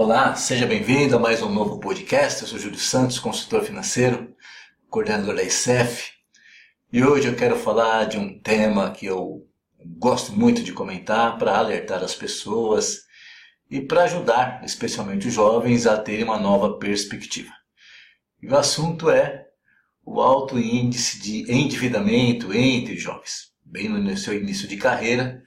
Olá, 0.00 0.32
seja 0.36 0.64
bem-vindo 0.64 1.16
a 1.16 1.18
mais 1.18 1.42
um 1.42 1.52
novo 1.52 1.80
podcast. 1.80 2.42
Eu 2.42 2.46
sou 2.46 2.56
Júlio 2.56 2.78
Santos, 2.78 3.18
consultor 3.18 3.64
financeiro, 3.64 4.32
coordenador 4.88 5.34
da 5.34 5.42
ICEF. 5.42 6.12
E 6.92 7.02
hoje 7.02 7.26
eu 7.26 7.34
quero 7.34 7.56
falar 7.56 8.04
de 8.04 8.16
um 8.16 8.40
tema 8.40 8.92
que 8.92 9.06
eu 9.06 9.44
gosto 9.98 10.30
muito 10.30 10.62
de 10.62 10.72
comentar 10.72 11.36
para 11.36 11.58
alertar 11.58 12.04
as 12.04 12.14
pessoas 12.14 13.00
e 13.68 13.80
para 13.80 14.04
ajudar, 14.04 14.62
especialmente 14.64 15.26
os 15.26 15.34
jovens, 15.34 15.84
a 15.84 15.98
terem 15.98 16.22
uma 16.22 16.38
nova 16.38 16.78
perspectiva. 16.78 17.50
E 18.40 18.46
o 18.46 18.56
assunto 18.56 19.10
é 19.10 19.48
o 20.04 20.20
alto 20.20 20.60
índice 20.60 21.20
de 21.20 21.52
endividamento 21.52 22.54
entre 22.54 22.96
jovens. 22.96 23.52
Bem 23.64 23.88
no 23.88 24.16
seu 24.16 24.32
início 24.40 24.68
de 24.68 24.76
carreira, 24.76 25.42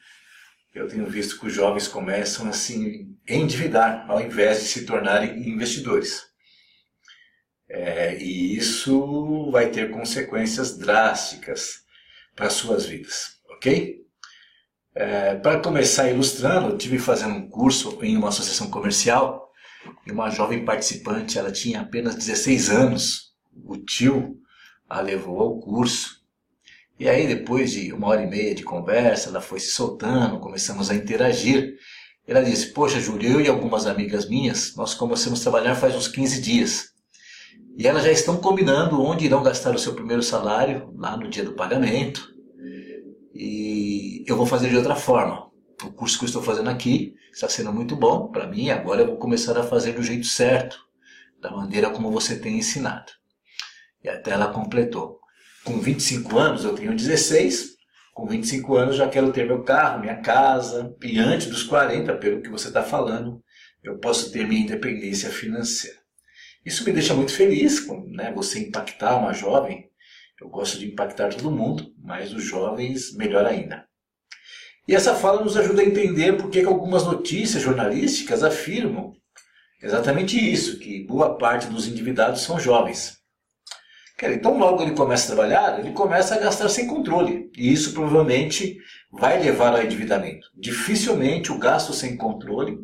eu 0.74 0.88
tenho 0.88 1.06
visto 1.06 1.40
que 1.40 1.48
os 1.48 1.54
jovens 1.54 1.88
começam 1.88 2.48
a 2.48 2.54
se 2.54 3.08
endividar 3.28 4.06
ao 4.10 4.22
invés 4.22 4.62
de 4.62 4.68
se 4.68 4.86
tornarem 4.86 5.48
investidores. 5.48 6.24
É, 7.70 8.18
e 8.22 8.58
isso 8.58 9.50
vai 9.52 9.70
ter 9.70 9.92
consequências 9.92 10.78
drásticas 10.78 11.82
para 12.36 12.50
suas 12.50 12.86
vidas, 12.86 13.40
ok? 13.50 14.02
É, 14.94 15.36
para 15.36 15.62
começar 15.62 16.10
ilustrando, 16.10 16.70
eu 16.70 16.78
tive 16.78 17.00
fazendo 17.00 17.36
um 17.36 17.50
curso 17.50 17.98
em 18.04 18.18
uma 18.18 18.28
associação 18.28 18.70
comercial 18.70 19.50
e 20.06 20.12
uma 20.12 20.30
jovem 20.30 20.66
participante, 20.66 21.38
ela 21.38 21.52
tinha 21.52 21.82
apenas 21.82 22.16
16 22.16 22.70
anos. 22.70 23.32
O 23.66 23.78
tio 23.78 24.38
a 24.90 25.00
levou 25.00 25.40
ao 25.40 25.60
curso. 25.60 26.21
E 27.02 27.10
aí, 27.10 27.26
depois 27.26 27.72
de 27.72 27.92
uma 27.92 28.10
hora 28.10 28.22
e 28.22 28.28
meia 28.28 28.54
de 28.54 28.62
conversa, 28.62 29.30
ela 29.30 29.42
foi 29.42 29.60
se 29.60 29.72
soltando, 29.72 30.40
começamos 30.40 30.92
a 30.92 30.94
interagir. 30.94 31.74
Ela 32.28 32.44
disse: 32.44 32.68
Poxa, 32.74 33.00
Júlio, 33.00 33.28
eu 33.28 33.42
e 33.42 33.48
algumas 33.48 33.88
amigas 33.88 34.30
minhas, 34.30 34.76
nós 34.76 34.94
começamos 34.94 35.40
a 35.40 35.42
trabalhar 35.50 35.74
faz 35.74 35.96
uns 35.96 36.08
15 36.08 36.40
dias. 36.40 36.92
E 37.76 37.88
elas 37.88 38.04
já 38.04 38.12
estão 38.12 38.38
combinando 38.38 39.02
onde 39.02 39.26
irão 39.26 39.42
gastar 39.42 39.74
o 39.74 39.80
seu 39.80 39.96
primeiro 39.96 40.22
salário, 40.22 40.94
lá 40.96 41.18
no 41.18 41.28
dia 41.28 41.44
do 41.44 41.56
pagamento. 41.56 42.22
E 43.34 44.24
eu 44.28 44.38
vou 44.38 44.46
fazer 44.46 44.70
de 44.70 44.78
outra 44.78 44.96
forma. 44.96 45.50
O 45.84 45.92
curso 45.92 46.20
que 46.20 46.26
eu 46.26 46.28
estou 46.28 46.44
fazendo 46.44 46.70
aqui 46.70 47.16
está 47.34 47.50
sendo 47.50 47.74
muito 47.74 47.96
bom 47.96 48.28
para 48.28 48.46
mim, 48.46 48.70
agora 48.70 49.02
eu 49.02 49.08
vou 49.08 49.18
começar 49.18 49.58
a 49.58 49.64
fazer 49.64 49.94
do 49.94 50.04
jeito 50.04 50.28
certo, 50.28 50.78
da 51.42 51.50
maneira 51.50 51.90
como 51.90 52.12
você 52.12 52.38
tem 52.38 52.60
ensinado. 52.60 53.12
E 54.04 54.08
até 54.08 54.30
ela 54.30 54.50
completou. 54.50 55.21
Com 55.64 55.80
25 55.80 56.40
anos, 56.40 56.64
eu 56.64 56.74
tenho 56.74 56.96
16, 56.96 57.76
com 58.14 58.28
25 58.28 58.76
anos 58.76 58.96
já 58.96 59.08
quero 59.08 59.32
ter 59.32 59.46
meu 59.46 59.64
carro, 59.64 60.02
minha 60.02 60.18
casa, 60.18 60.96
e 61.04 61.20
antes 61.20 61.48
dos 61.48 61.62
40, 61.64 62.16
pelo 62.16 62.42
que 62.42 62.50
você 62.50 62.68
está 62.68 62.82
falando, 62.82 63.44
eu 63.84 64.00
posso 64.00 64.32
ter 64.32 64.48
minha 64.48 64.62
independência 64.62 65.30
financeira. 65.30 65.98
Isso 66.66 66.84
me 66.84 66.92
deixa 66.92 67.14
muito 67.14 67.34
feliz, 67.34 67.88
né, 68.08 68.32
você 68.34 68.60
impactar 68.60 69.18
uma 69.18 69.34
jovem. 69.34 69.90
Eu 70.40 70.50
gosto 70.50 70.80
de 70.80 70.88
impactar 70.88 71.30
todo 71.30 71.52
mundo, 71.52 71.94
mas 72.04 72.34
os 72.34 72.44
jovens 72.44 73.16
melhor 73.16 73.46
ainda. 73.46 73.86
E 74.88 74.96
essa 74.96 75.14
fala 75.14 75.44
nos 75.44 75.56
ajuda 75.56 75.84
a 75.84 75.86
entender 75.86 76.34
por 76.34 76.50
que 76.50 76.62
algumas 76.62 77.06
notícias 77.06 77.62
jornalísticas 77.62 78.44
afirmam 78.44 79.14
exatamente 79.82 80.38
isso, 80.38 80.80
que 80.80 81.06
boa 81.06 81.38
parte 81.38 81.68
dos 81.68 81.88
endividados 81.88 82.42
são 82.42 82.60
jovens. 82.60 83.21
Então, 84.30 84.58
logo 84.58 84.84
ele 84.84 84.92
começa 84.92 85.24
a 85.32 85.36
trabalhar, 85.36 85.80
ele 85.80 85.92
começa 85.92 86.36
a 86.36 86.40
gastar 86.40 86.70
sem 86.70 86.86
controle. 86.86 87.50
E 87.58 87.72
isso 87.72 87.94
provavelmente 87.94 88.78
vai 89.12 89.42
levar 89.42 89.74
ao 89.74 89.82
endividamento. 89.82 90.48
Dificilmente 90.56 91.52
o 91.52 91.58
gasto 91.58 91.94
sem 91.94 92.16
controle 92.16 92.78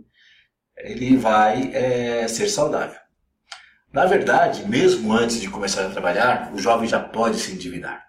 ele 0.78 1.16
vai 1.18 1.72
é, 1.74 2.28
ser 2.28 2.48
saudável. 2.48 3.00
Na 3.92 4.06
verdade, 4.06 4.68
mesmo 4.68 5.12
antes 5.12 5.40
de 5.42 5.50
começar 5.50 5.86
a 5.86 5.90
trabalhar, 5.90 6.54
o 6.54 6.60
jovem 6.60 6.88
já 6.88 7.00
pode 7.00 7.38
se 7.38 7.52
endividar. 7.52 8.06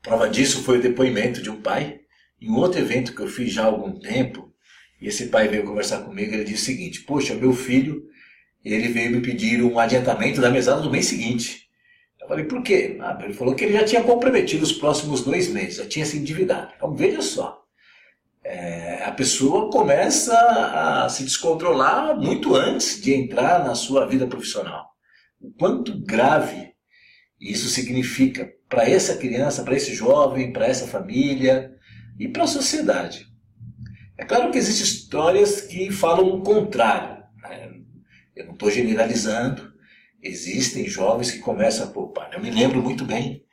Prova 0.00 0.28
disso 0.28 0.62
foi 0.62 0.78
o 0.78 0.82
depoimento 0.82 1.42
de 1.42 1.50
um 1.50 1.60
pai 1.60 2.00
em 2.40 2.50
um 2.50 2.56
outro 2.56 2.80
evento 2.80 3.14
que 3.14 3.22
eu 3.22 3.28
fiz 3.28 3.52
já 3.52 3.62
há 3.62 3.66
algum 3.66 3.98
tempo. 3.98 4.52
E 5.00 5.08
esse 5.08 5.26
pai 5.26 5.48
veio 5.48 5.64
conversar 5.64 6.02
comigo 6.02 6.32
e 6.32 6.34
ele 6.34 6.44
disse 6.44 6.62
o 6.62 6.66
seguinte: 6.66 7.00
Poxa, 7.02 7.34
meu 7.34 7.52
filho, 7.52 8.04
ele 8.64 8.88
veio 8.88 9.10
me 9.10 9.20
pedir 9.20 9.62
um 9.62 9.78
adiantamento 9.78 10.40
da 10.40 10.50
mesada 10.50 10.80
do 10.80 10.90
mês 10.90 11.06
seguinte. 11.06 11.68
Eu 12.22 12.28
falei, 12.28 12.44
por 12.44 12.62
quê? 12.62 12.96
Ah, 13.00 13.18
ele 13.22 13.34
falou 13.34 13.54
que 13.54 13.64
ele 13.64 13.72
já 13.72 13.84
tinha 13.84 14.02
comprometido 14.02 14.62
os 14.62 14.72
próximos 14.72 15.22
dois 15.22 15.48
meses, 15.48 15.76
já 15.76 15.86
tinha 15.86 16.06
se 16.06 16.16
endividado. 16.18 16.72
Então 16.76 16.94
veja 16.94 17.20
só, 17.20 17.62
é, 18.44 19.02
a 19.04 19.12
pessoa 19.12 19.70
começa 19.70 20.34
a 20.34 21.08
se 21.08 21.24
descontrolar 21.24 22.16
muito 22.16 22.54
antes 22.54 23.00
de 23.00 23.12
entrar 23.12 23.64
na 23.64 23.74
sua 23.74 24.06
vida 24.06 24.26
profissional. 24.26 24.90
O 25.40 25.50
quanto 25.50 25.98
grave 25.98 26.72
isso 27.40 27.68
significa 27.68 28.52
para 28.68 28.88
essa 28.88 29.16
criança, 29.16 29.64
para 29.64 29.74
esse 29.74 29.92
jovem, 29.92 30.52
para 30.52 30.66
essa 30.66 30.86
família 30.86 31.74
e 32.18 32.28
para 32.28 32.44
a 32.44 32.48
sociedade. 32.48 33.26
É 34.16 34.24
claro 34.24 34.52
que 34.52 34.58
existem 34.58 34.84
histórias 34.84 35.62
que 35.62 35.90
falam 35.90 36.26
o 36.26 36.42
contrário. 36.42 37.24
Né? 37.42 37.80
Eu 38.36 38.46
não 38.46 38.52
estou 38.52 38.70
generalizando, 38.70 39.71
existem 40.22 40.86
jovens 40.86 41.32
que 41.32 41.40
começam 41.40 41.86
a 41.86 41.90
poupar. 41.90 42.32
Eu 42.32 42.40
me 42.40 42.50
lembro 42.50 42.80
muito 42.80 43.04
bem 43.04 43.44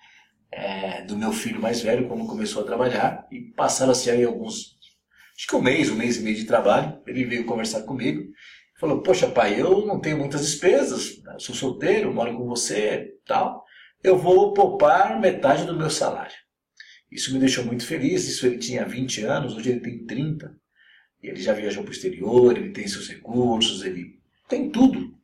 é, 0.51 1.01
do 1.03 1.17
meu 1.17 1.33
filho 1.33 1.59
mais 1.59 1.81
velho, 1.81 2.07
quando 2.07 2.27
começou 2.27 2.61
a 2.61 2.65
trabalhar, 2.65 3.27
e 3.31 3.41
passaram-se 3.41 4.09
aí 4.09 4.23
alguns, 4.23 4.77
acho 5.35 5.47
que 5.47 5.55
um 5.55 5.61
mês, 5.61 5.89
um 5.89 5.95
mês 5.95 6.17
e 6.17 6.21
meio 6.21 6.35
de 6.35 6.45
trabalho, 6.45 7.01
ele 7.07 7.25
veio 7.25 7.45
conversar 7.45 7.83
comigo, 7.83 8.23
falou, 8.79 9.01
poxa 9.01 9.27
pai, 9.27 9.59
eu 9.59 9.85
não 9.85 9.99
tenho 9.99 10.17
muitas 10.17 10.41
despesas, 10.41 11.21
né? 11.23 11.35
sou 11.39 11.55
solteiro, 11.55 12.13
moro 12.13 12.35
com 12.37 12.45
você, 12.45 13.13
tal, 13.25 13.63
eu 14.03 14.17
vou 14.17 14.53
poupar 14.53 15.19
metade 15.19 15.65
do 15.65 15.75
meu 15.75 15.89
salário. 15.89 16.35
Isso 17.11 17.33
me 17.33 17.39
deixou 17.39 17.65
muito 17.65 17.85
feliz, 17.85 18.27
isso 18.27 18.45
ele 18.45 18.57
tinha 18.57 18.85
20 18.85 19.23
anos, 19.23 19.55
hoje 19.55 19.71
ele 19.71 19.79
tem 19.79 20.05
30, 20.05 20.55
e 21.21 21.27
ele 21.27 21.41
já 21.41 21.53
viajou 21.53 21.83
para 21.83 21.89
o 21.89 21.93
exterior, 21.93 22.55
ele 22.55 22.71
tem 22.71 22.87
seus 22.87 23.09
recursos, 23.09 23.83
ele 23.83 24.19
tem 24.47 24.69
tudo 24.69 25.18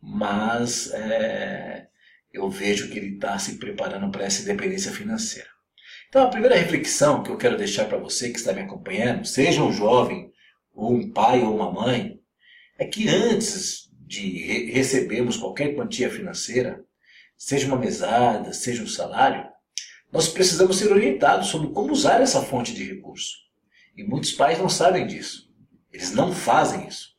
mas 0.00 0.92
é, 0.92 1.88
eu 2.32 2.48
vejo 2.48 2.90
que 2.90 2.98
ele 2.98 3.14
está 3.14 3.38
se 3.38 3.58
preparando 3.58 4.10
para 4.10 4.24
essa 4.24 4.42
independência 4.42 4.92
financeira. 4.92 5.48
Então, 6.08 6.24
a 6.24 6.30
primeira 6.30 6.56
reflexão 6.56 7.22
que 7.22 7.30
eu 7.30 7.36
quero 7.36 7.56
deixar 7.56 7.84
para 7.86 7.98
você 7.98 8.30
que 8.30 8.38
está 8.38 8.52
me 8.52 8.62
acompanhando, 8.62 9.26
seja 9.26 9.62
um 9.62 9.72
jovem, 9.72 10.32
ou 10.74 10.94
um 10.94 11.10
pai 11.10 11.42
ou 11.42 11.54
uma 11.54 11.70
mãe, 11.70 12.18
é 12.78 12.86
que 12.86 13.08
antes 13.08 13.90
de 14.06 14.22
re 14.42 14.70
recebermos 14.70 15.36
qualquer 15.36 15.74
quantia 15.74 16.10
financeira, 16.10 16.82
seja 17.36 17.66
uma 17.66 17.76
mesada, 17.76 18.52
seja 18.52 18.82
um 18.82 18.86
salário, 18.86 19.46
nós 20.10 20.28
precisamos 20.28 20.78
ser 20.78 20.90
orientados 20.90 21.48
sobre 21.48 21.68
como 21.72 21.92
usar 21.92 22.22
essa 22.22 22.40
fonte 22.40 22.72
de 22.72 22.84
recurso. 22.84 23.34
E 23.96 24.02
muitos 24.02 24.32
pais 24.32 24.58
não 24.58 24.68
sabem 24.68 25.06
disso. 25.06 25.52
Eles 25.92 26.12
não 26.12 26.32
fazem 26.32 26.88
isso. 26.88 27.17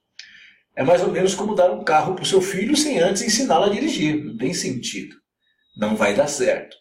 É 0.80 0.84
mais 0.84 1.02
ou 1.02 1.12
menos 1.12 1.36
como 1.36 1.56
dar 1.56 1.70
um 1.74 1.84
carro 1.84 2.16
para 2.16 2.24
o 2.24 2.26
seu 2.26 2.42
filho 2.42 2.74
sem 2.74 3.00
antes 3.00 3.22
ensiná-lo 3.22 3.66
a 3.66 3.70
dirigir. 3.70 4.24
Não 4.24 4.38
tem 4.38 4.54
sentido. 4.54 5.14
Não 5.76 5.94
vai 5.94 6.16
dar 6.16 6.28
certo. 6.28 6.78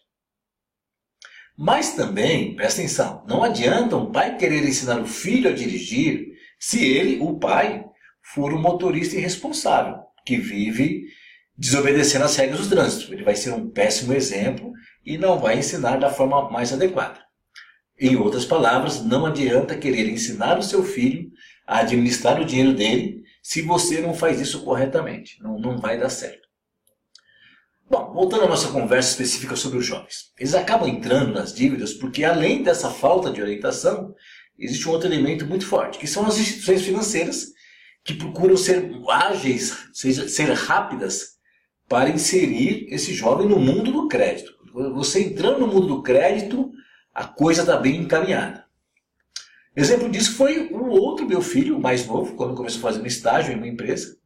Mas 1.57 1.95
também, 1.95 2.55
presta 2.55 2.79
atenção, 2.79 3.25
não 3.27 3.43
adianta 3.43 3.97
um 3.97 4.09
pai 4.09 4.37
querer 4.37 4.63
ensinar 4.63 5.01
o 5.01 5.05
filho 5.05 5.49
a 5.49 5.53
dirigir 5.53 6.29
se 6.57 6.81
ele, 6.81 7.19
o 7.19 7.37
pai, 7.39 7.83
for 8.33 8.53
um 8.53 8.61
motorista 8.61 9.17
irresponsável, 9.17 9.97
que 10.25 10.37
vive 10.37 11.03
desobedecendo 11.57 12.23
as 12.23 12.37
regras 12.37 12.61
do 12.61 12.69
trânsito. 12.69 13.13
Ele 13.13 13.25
vai 13.25 13.35
ser 13.35 13.51
um 13.51 13.69
péssimo 13.69 14.13
exemplo 14.13 14.71
e 15.05 15.17
não 15.17 15.37
vai 15.37 15.59
ensinar 15.59 15.97
da 15.97 16.09
forma 16.09 16.49
mais 16.49 16.71
adequada. 16.71 17.19
Em 17.99 18.15
outras 18.15 18.45
palavras, 18.45 19.03
não 19.03 19.25
adianta 19.25 19.75
querer 19.75 20.07
ensinar 20.07 20.57
o 20.57 20.63
seu 20.63 20.85
filho 20.85 21.29
a 21.67 21.79
administrar 21.79 22.39
o 22.39 22.45
dinheiro 22.45 22.73
dele 22.73 23.19
se 23.41 23.61
você 23.61 24.01
não 24.01 24.13
faz 24.13 24.39
isso 24.39 24.63
corretamente. 24.63 25.41
Não, 25.41 25.59
não 25.59 25.77
vai 25.77 25.99
dar 25.99 26.09
certo. 26.09 26.47
Bom, 27.89 28.13
voltando 28.13 28.43
à 28.43 28.47
nossa 28.47 28.71
conversa 28.71 29.09
específica 29.09 29.55
sobre 29.55 29.79
os 29.79 29.85
jovens. 29.85 30.31
Eles 30.37 30.53
acabam 30.53 30.87
entrando 30.87 31.33
nas 31.33 31.53
dívidas 31.53 31.93
porque, 31.93 32.23
além 32.23 32.61
dessa 32.61 32.91
falta 32.91 33.31
de 33.31 33.41
orientação, 33.41 34.13
existe 34.57 34.87
um 34.87 34.91
outro 34.91 35.07
elemento 35.07 35.45
muito 35.47 35.65
forte, 35.65 35.97
que 35.97 36.05
são 36.05 36.25
as 36.27 36.37
instituições 36.37 36.83
financeiras 36.83 37.47
que 38.03 38.13
procuram 38.13 38.55
ser 38.55 38.91
ágeis, 39.09 39.75
seja, 39.91 40.27
ser 40.29 40.51
rápidas 40.53 41.39
para 41.87 42.09
inserir 42.09 42.87
esse 42.93 43.13
jovem 43.13 43.47
no 43.47 43.59
mundo 43.59 43.91
do 43.91 44.07
crédito. 44.07 44.53
Você 44.93 45.23
entrando 45.23 45.61
no 45.61 45.67
mundo 45.67 45.87
do 45.87 46.03
crédito, 46.03 46.71
a 47.13 47.25
coisa 47.25 47.61
está 47.61 47.75
bem 47.75 48.01
encaminhada. 48.01 48.68
Exemplo 49.75 50.09
disso 50.09 50.35
foi 50.35 50.69
o 50.71 50.89
outro 50.89 51.27
meu 51.27 51.41
filho, 51.41 51.79
mais 51.79 52.05
novo, 52.05 52.35
quando 52.35 52.55
começou 52.55 52.79
a 52.79 52.91
fazer 52.91 53.01
um 53.01 53.05
estágio 53.05 53.53
em 53.53 53.55
uma 53.57 53.67
empresa, 53.67 54.17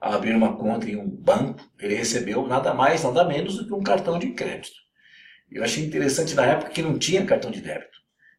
a 0.00 0.14
abrir 0.14 0.34
uma 0.34 0.56
conta 0.56 0.88
em 0.88 0.96
um 0.96 1.08
banco, 1.08 1.62
ele 1.78 1.94
recebeu 1.94 2.46
nada 2.46 2.74
mais, 2.74 3.02
nada 3.04 3.24
menos 3.24 3.56
do 3.56 3.66
que 3.66 3.74
um 3.74 3.82
cartão 3.82 4.18
de 4.18 4.32
crédito. 4.32 4.76
Eu 5.50 5.64
achei 5.64 5.84
interessante 5.84 6.34
na 6.34 6.46
época 6.46 6.70
que 6.72 6.82
não 6.82 6.98
tinha 6.98 7.26
cartão 7.26 7.50
de 7.50 7.60
débito. 7.60 7.98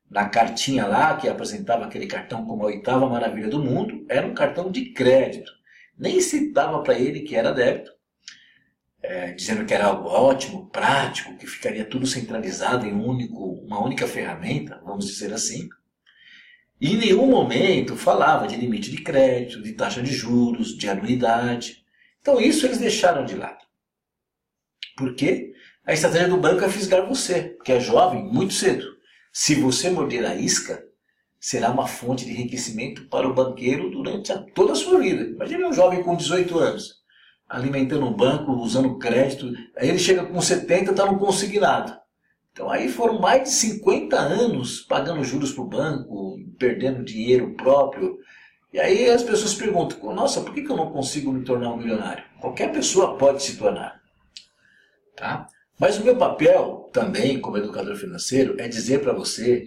na 0.10 0.30
cartinha 0.30 0.88
lá, 0.88 1.18
que 1.18 1.28
apresentava 1.30 1.86
aquele 1.86 2.07
cartão 2.07 2.45
como 2.45 2.63
a 2.63 2.68
oitava 2.68 3.10
maravilha 3.10 3.50
do 3.50 3.63
mundo, 3.63 4.06
era 4.10 4.27
um 4.27 4.34
cartão 4.34 4.72
de 4.72 4.94
crédito. 4.94 5.51
Nem 5.98 6.22
citava 6.22 6.84
para 6.84 7.00
ele 7.00 7.22
que 7.22 7.36
era 7.36 7.54
débito, 7.54 7.92
é, 9.01 9.31
dizendo 9.34 9.66
que 9.66 9.74
era 9.74 9.86
algo 9.86 10.07
ótimo, 10.10 10.69
prático, 10.69 11.36
que 11.38 11.48
ficaria 11.48 11.86
tudo 11.86 12.06
centralizado 12.06 12.86
em 12.86 12.94
um 12.94 13.06
único, 13.07 13.54
uma 13.66 13.84
única 13.84 14.07
ferramenta, 14.07 14.81
vamos 14.86 15.06
dizer 15.07 15.34
assim. 15.34 15.68
E 16.81 16.94
em 16.94 16.98
nenhum 16.98 17.28
momento 17.28 17.95
falava 17.95 18.48
de 18.48 18.56
limite 18.56 18.89
de 18.89 19.04
crédito, 19.04 19.62
de 19.62 19.74
taxa 19.74 20.01
de 20.01 20.12
juros, 20.12 20.75
de 20.75 20.89
anuidade. 20.89 21.86
Então 22.19 22.42
isso 22.42 22.66
eles 22.66 22.80
deixaram 22.80 23.24
de 23.24 23.36
lado. 23.36 23.63
Por 24.98 25.13
quê? 25.13 25.54
A 25.86 25.94
estratégia 25.94 26.28
do 26.28 26.38
banco 26.38 26.66
é 26.66 26.69
fisgar 26.69 27.07
você, 27.07 27.56
que 27.63 27.72
é 27.72 27.80
jovem, 27.80 28.24
muito 28.24 28.54
cedo. 28.54 28.86
Se 29.31 29.54
você 29.54 29.92
morder 29.92 30.25
a 30.25 30.36
isca, 30.36 30.83
será 31.39 31.69
uma 31.69 31.88
fonte 31.88 32.25
de 32.25 32.31
enriquecimento 32.31 33.07
para 33.10 33.27
o 33.27 33.34
banqueiro 33.34 33.92
durante 33.92 34.31
a, 34.31 34.39
toda 34.39 34.74
a 34.74 34.75
sua 34.75 35.00
vida. 35.00 35.24
Imagine 35.24 35.66
um 35.66 35.74
jovem 35.74 36.04
com 36.04 36.16
18 36.16 36.57
anos, 36.57 36.95
alimentando 37.48 38.07
um 38.07 38.13
banco, 38.13 38.54
usando 38.54 38.98
crédito, 38.98 39.54
aí 39.77 39.88
ele 39.88 40.00
chega 40.00 40.25
com 40.25 40.42
70 40.42 40.92
está 40.92 41.06
no 41.06 41.19
consignado. 41.19 41.95
Então 42.51 42.69
aí 42.69 42.89
foram 42.89 43.19
mais 43.19 43.44
de 43.44 43.50
50 43.50 44.18
anos 44.19 44.81
pagando 44.81 45.24
juros 45.24 45.53
para 45.53 45.63
o 45.63 45.68
banco, 45.68 46.38
perdendo 46.59 47.03
dinheiro 47.03 47.53
próprio. 47.56 48.18
E 48.74 48.80
aí 48.80 49.09
as 49.09 49.24
pessoas 49.24 49.53
perguntam, 49.53 50.13
nossa, 50.13 50.42
por 50.42 50.53
que 50.53 50.69
eu 50.69 50.75
não 50.75 50.92
consigo 50.92 51.31
me 51.31 51.44
tornar 51.44 51.74
um 51.74 51.77
milionário? 51.77 52.24
Qualquer 52.39 52.71
pessoa 52.71 53.18
pode 53.18 53.42
se 53.44 53.57
tornar. 53.57 54.01
Tá? 55.15 55.48
Mas 55.80 55.98
o 55.98 56.03
meu 56.03 56.15
papel 56.18 56.89
também, 56.94 57.39
como 57.39 57.57
educador 57.57 57.95
financeiro, 57.95 58.56
é 58.59 58.68
dizer 58.68 59.01
para 59.01 59.13
você 59.13 59.65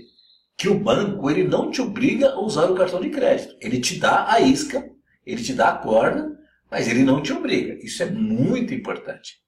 que 0.56 0.68
o 0.68 0.78
banco 0.78 1.28
ele 1.28 1.44
não 1.44 1.70
te 1.70 1.82
obriga 1.82 2.30
a 2.30 2.40
usar 2.40 2.70
o 2.70 2.74
cartão 2.74 3.00
de 3.00 3.10
crédito. 3.10 3.56
Ele 3.60 3.80
te 3.80 3.98
dá 3.98 4.30
a 4.30 4.40
isca, 4.40 4.88
ele 5.26 5.42
te 5.42 5.52
dá 5.54 5.70
a 5.70 5.78
corda, 5.78 6.38
mas 6.70 6.86
ele 6.86 7.02
não 7.02 7.22
te 7.22 7.32
obriga. 7.32 7.74
Isso 7.84 8.02
é 8.02 8.06
muito 8.06 8.72
importante. 8.72 9.42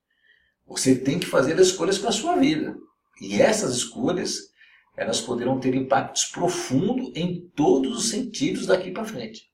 Você 0.66 0.96
tem 0.96 1.18
que 1.18 1.26
fazer 1.26 1.54
as 1.54 1.68
escolhas 1.68 1.98
para 1.98 2.08
a 2.08 2.12
sua 2.12 2.36
vida. 2.36 2.74
E 3.20 3.40
essas 3.40 3.76
escolhas, 3.76 4.50
elas 4.96 5.20
poderão 5.20 5.58
ter 5.58 5.74
impactos 5.74 6.26
profundos 6.26 7.12
em 7.14 7.48
todos 7.54 7.96
os 7.96 8.10
sentidos 8.10 8.66
daqui 8.66 8.90
para 8.90 9.04
frente. 9.04 9.50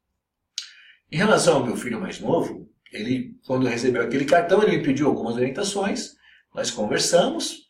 Em 1.11 1.17
relação 1.17 1.57
ao 1.57 1.67
meu 1.67 1.77
filho 1.77 2.01
mais 2.01 2.21
novo, 2.21 2.69
ele, 2.93 3.37
quando 3.47 3.67
recebeu 3.67 4.03
aquele 4.03 4.25
cartão, 4.25 4.63
ele 4.63 4.79
me 4.79 4.83
pediu 4.83 5.07
algumas 5.07 5.37
orientações 5.37 6.17
nós 6.55 6.71
conversamos, 6.71 7.67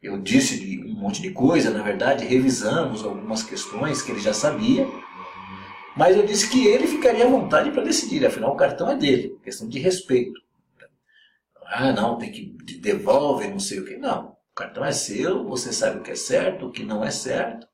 eu 0.00 0.18
disse 0.20 0.82
um 0.84 0.94
monte 0.94 1.20
de 1.20 1.30
coisa, 1.30 1.70
na 1.70 1.82
verdade, 1.82 2.24
revisamos 2.24 3.04
algumas 3.04 3.42
questões 3.42 4.00
que 4.00 4.12
ele 4.12 4.20
já 4.20 4.32
sabia, 4.32 4.86
mas 5.96 6.16
eu 6.16 6.24
disse 6.24 6.48
que 6.48 6.66
ele 6.66 6.86
ficaria 6.86 7.26
à 7.26 7.28
vontade 7.28 7.70
para 7.70 7.84
decidir, 7.84 8.24
afinal 8.24 8.52
o 8.52 8.56
cartão 8.56 8.90
é 8.90 8.96
dele, 8.96 9.38
questão 9.42 9.68
de 9.68 9.78
respeito. 9.78 10.40
Ah, 11.66 11.92
não, 11.92 12.16
tem 12.16 12.30
que 12.30 12.56
devolver, 12.78 13.50
não 13.50 13.58
sei 13.58 13.80
o 13.80 13.84
que. 13.84 13.96
Não, 13.96 14.36
o 14.54 14.56
cartão 14.56 14.84
é 14.84 14.92
seu, 14.92 15.44
você 15.44 15.72
sabe 15.72 15.98
o 15.98 16.02
que 16.04 16.12
é 16.12 16.14
certo, 16.14 16.66
o 16.66 16.70
que 16.70 16.84
não 16.84 17.04
é 17.04 17.10
certo, 17.10 17.66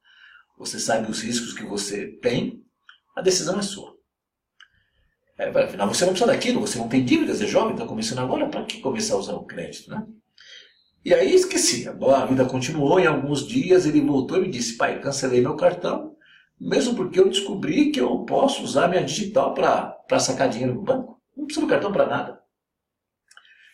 você 0.56 0.80
sabe 0.80 1.10
os 1.10 1.20
riscos 1.20 1.52
que 1.52 1.62
você 1.62 2.06
tem, 2.06 2.64
a 3.14 3.20
decisão 3.20 3.58
é 3.58 3.62
sua. 3.62 3.94
É, 5.36 5.50
afinal, 5.50 5.88
você 5.88 6.06
não 6.06 6.12
precisa 6.14 6.32
daquilo, 6.32 6.60
você 6.60 6.78
não 6.78 6.88
tem 6.88 7.04
dívidas, 7.04 7.42
é 7.42 7.46
jovem, 7.46 7.74
está 7.74 7.86
começando 7.86 8.20
agora, 8.20 8.48
para 8.48 8.64
que 8.64 8.80
começar 8.80 9.12
a 9.12 9.18
usar 9.18 9.34
o 9.34 9.44
crédito, 9.44 9.90
né? 9.90 10.06
E 11.04 11.12
aí 11.12 11.34
esqueci. 11.34 11.86
A 11.86 12.26
vida 12.26 12.44
continuou. 12.46 12.98
Em 12.98 13.06
alguns 13.06 13.46
dias 13.46 13.86
ele 13.86 14.00
voltou 14.02 14.38
e 14.38 14.42
me 14.42 14.50
disse: 14.50 14.76
Pai, 14.76 15.00
cancelei 15.00 15.40
meu 15.40 15.56
cartão, 15.56 16.14
mesmo 16.58 16.94
porque 16.94 17.18
eu 17.18 17.28
descobri 17.28 17.90
que 17.90 18.00
eu 18.00 18.24
posso 18.24 18.62
usar 18.62 18.88
minha 18.88 19.02
digital 19.02 19.54
para 19.54 20.18
sacar 20.18 20.50
dinheiro 20.50 20.74
no 20.74 20.82
banco. 20.82 21.18
Não 21.34 21.46
preciso 21.46 21.66
do 21.66 21.70
cartão 21.70 21.90
para 21.90 22.06
nada. 22.06 22.42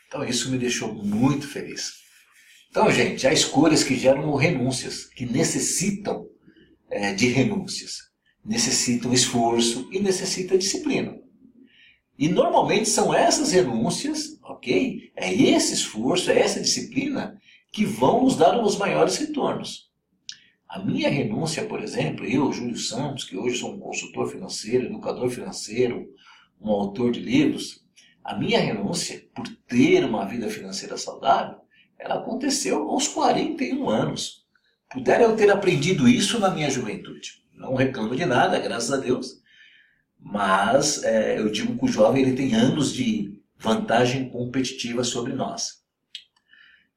Então 0.07 0.25
isso 0.25 0.51
me 0.51 0.59
deixou 0.59 0.93
muito 0.93 1.49
feliz. 1.49 2.06
Então, 2.77 2.91
gente, 2.91 3.27
há 3.27 3.33
escolhas 3.33 3.83
que 3.83 3.97
geram 3.97 4.35
renúncias, 4.35 5.07
que 5.07 5.25
necessitam 5.25 6.29
é, 6.91 7.15
de 7.15 7.29
renúncias, 7.29 8.11
necessitam 8.45 9.15
esforço 9.15 9.89
e 9.91 9.99
necessitam 9.99 10.59
disciplina. 10.59 11.19
E 12.19 12.29
normalmente 12.29 12.87
são 12.91 13.15
essas 13.15 13.53
renúncias, 13.53 14.39
ok? 14.43 15.11
É 15.17 15.33
esse 15.33 15.73
esforço, 15.73 16.31
é 16.31 16.39
essa 16.39 16.61
disciplina 16.61 17.41
que 17.73 17.87
vão 17.87 18.25
nos 18.25 18.37
dar 18.37 18.63
os 18.63 18.77
maiores 18.77 19.17
retornos. 19.17 19.91
A 20.69 20.79
minha 20.79 21.09
renúncia, 21.09 21.65
por 21.65 21.83
exemplo, 21.83 22.27
eu, 22.27 22.53
Júlio 22.53 22.77
Santos, 22.77 23.25
que 23.25 23.39
hoje 23.39 23.57
sou 23.57 23.73
um 23.73 23.81
consultor 23.81 24.31
financeiro, 24.31 24.85
educador 24.85 25.31
financeiro, 25.31 26.07
um 26.61 26.69
autor 26.69 27.11
de 27.11 27.21
livros, 27.21 27.83
a 28.23 28.37
minha 28.37 28.61
renúncia 28.61 29.27
por 29.35 29.49
ter 29.67 30.05
uma 30.05 30.27
vida 30.27 30.51
financeira 30.51 30.99
saudável, 30.99 31.65
ela 31.99 32.17
aconteceu 32.17 32.89
aos 32.91 33.09
41 33.09 33.89
anos. 33.89 34.45
Pudera 34.91 35.25
eu 35.25 35.37
ter 35.37 35.51
aprendido 35.51 36.09
isso 36.09 36.39
na 36.39 36.51
minha 36.51 36.71
juventude. 36.71 37.43
Não 37.55 37.75
reclamo 37.75 38.15
de 38.15 38.25
nada, 38.25 38.59
graças 38.59 38.93
a 38.93 38.99
Deus. 38.99 39.43
Mas 40.19 41.03
é, 41.05 41.39
eu 41.39 41.51
digo 41.51 41.77
que 41.77 41.85
o 41.85 41.89
jovem 41.89 42.23
ele 42.23 42.37
tem 42.37 42.55
anos 42.55 42.93
de 42.93 43.41
vantagem 43.59 44.29
competitiva 44.29 45.03
sobre 45.03 45.33
nós. 45.33 45.83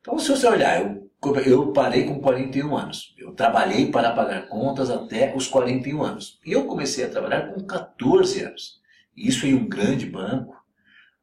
Então, 0.01 0.17
se 0.19 0.29
você 0.29 0.47
olhar, 0.47 0.81
eu, 0.81 1.09
eu 1.45 1.73
parei 1.73 2.05
com 2.05 2.19
41 2.19 2.75
anos. 2.75 3.15
Eu 3.17 3.33
trabalhei 3.33 3.91
para 3.91 4.11
pagar 4.11 4.47
contas 4.47 4.89
até 4.89 5.35
os 5.35 5.47
41 5.47 6.03
anos. 6.03 6.39
E 6.45 6.51
eu 6.51 6.65
comecei 6.65 7.05
a 7.05 7.09
trabalhar 7.09 7.53
com 7.53 7.63
14 7.65 8.41
anos. 8.41 8.79
Isso 9.15 9.45
em 9.45 9.53
um 9.53 9.67
grande 9.67 10.05
banco. 10.05 10.55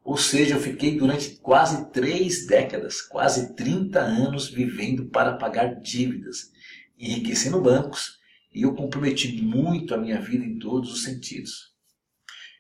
Ou 0.07 0.17
seja, 0.17 0.55
eu 0.55 0.61
fiquei 0.61 0.97
durante 0.97 1.35
quase 1.41 1.91
três 1.91 2.47
décadas, 2.47 3.03
quase 3.03 3.57
30 3.57 3.99
anos 3.99 4.49
vivendo 4.49 5.07
para 5.07 5.37
pagar 5.37 5.81
dívidas, 5.81 6.53
enriquecendo 6.97 7.61
bancos, 7.61 8.17
e 8.55 8.63
eu 8.63 8.73
comprometi 8.73 9.43
muito 9.43 9.93
a 9.93 9.99
minha 9.99 10.21
vida 10.21 10.45
em 10.45 10.61
todos 10.61 10.93
os 10.93 11.03
sentidos. 11.03 11.75